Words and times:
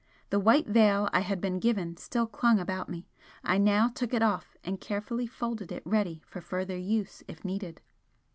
The 0.31 0.39
white 0.39 0.65
veil 0.65 1.09
I 1.13 1.19
had 1.19 1.39
been 1.39 1.59
given 1.59 1.95
still 1.95 2.25
clung 2.25 2.57
about 2.59 2.89
me, 2.89 3.07
I 3.43 3.59
now 3.59 3.87
took 3.87 4.15
it 4.15 4.23
off 4.23 4.57
and 4.63 4.81
carefully 4.81 5.27
folded 5.27 5.71
it 5.71 5.83
ready 5.85 6.23
for 6.25 6.41
further 6.41 6.75
use 6.75 7.21
if 7.27 7.45
needed. 7.45 7.81